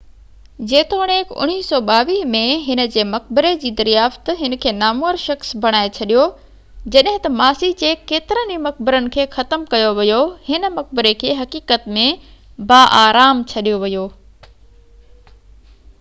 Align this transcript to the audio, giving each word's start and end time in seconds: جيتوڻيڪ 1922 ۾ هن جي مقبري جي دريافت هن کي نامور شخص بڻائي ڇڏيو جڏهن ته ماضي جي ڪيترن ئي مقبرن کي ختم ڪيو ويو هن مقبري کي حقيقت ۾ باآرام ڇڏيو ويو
جيتوڻيڪ 0.69 1.33
1922 1.47 2.13
۾ 2.35 2.39
هن 2.67 2.79
جي 2.95 3.03
مقبري 3.09 3.49
جي 3.65 3.71
دريافت 3.81 4.31
هن 4.39 4.57
کي 4.63 4.71
نامور 4.77 5.19
شخص 5.25 5.51
بڻائي 5.65 5.91
ڇڏيو 5.97 6.23
جڏهن 6.95 7.21
ته 7.27 7.33
ماضي 7.41 7.71
جي 7.83 7.91
ڪيترن 8.13 8.53
ئي 8.55 8.59
مقبرن 8.67 9.09
کي 9.17 9.25
ختم 9.37 9.67
ڪيو 9.75 9.93
ويو 10.01 10.19
هن 10.49 10.67
مقبري 10.79 11.13
کي 11.25 11.35
حقيقت 11.43 11.85
۾ 11.99 12.07
باآرام 12.73 13.45
ڇڏيو 13.53 13.83
ويو 13.85 14.07